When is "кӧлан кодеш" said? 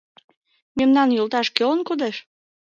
1.55-2.15